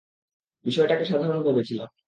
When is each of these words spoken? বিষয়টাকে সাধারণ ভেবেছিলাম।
বিষয়টাকে 0.65 1.05
সাধারণ 1.05 1.39
ভেবেছিলাম। 1.43 1.91